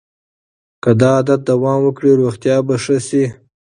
که 0.83 0.91
دا 1.01 1.09
عادت 1.17 1.41
دوام 1.49 1.79
وکړي 1.83 2.11
روغتیا 2.21 2.57
به 2.67 2.75
ښه 2.83 2.97
شي. 3.07 3.25